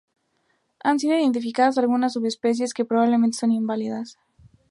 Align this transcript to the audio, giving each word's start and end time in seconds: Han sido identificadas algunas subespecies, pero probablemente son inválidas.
Han 0.79 0.97
sido 0.97 1.13
identificadas 1.15 1.77
algunas 1.77 2.13
subespecies, 2.13 2.73
pero 2.75 2.87
probablemente 2.87 3.37
son 3.37 3.51
inválidas. 3.51 4.17